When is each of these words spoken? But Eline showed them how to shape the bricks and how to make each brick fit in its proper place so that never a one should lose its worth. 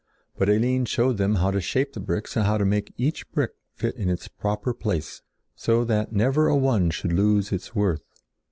But 0.35 0.49
Eline 0.49 0.85
showed 0.85 1.17
them 1.19 1.35
how 1.35 1.51
to 1.51 1.61
shape 1.61 1.93
the 1.93 1.99
bricks 1.99 2.35
and 2.35 2.43
how 2.47 2.57
to 2.57 2.65
make 2.65 2.91
each 2.97 3.31
brick 3.33 3.51
fit 3.75 3.95
in 3.97 4.09
its 4.09 4.27
proper 4.27 4.73
place 4.73 5.21
so 5.55 5.83
that 5.85 6.11
never 6.11 6.47
a 6.47 6.55
one 6.57 6.89
should 6.89 7.13
lose 7.13 7.51
its 7.51 7.75
worth. 7.75 8.01